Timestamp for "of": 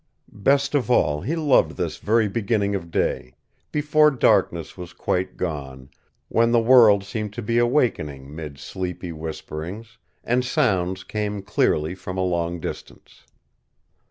0.73-0.89, 2.73-2.89